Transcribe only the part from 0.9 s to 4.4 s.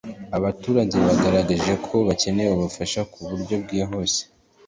bagaragaje ko bakeneye ubufasha ku buryo bwihuse